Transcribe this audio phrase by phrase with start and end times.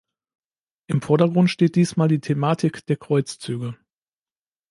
[0.87, 3.77] Im Vordergrund steht diesmal die Thematik der Kreuzzüge.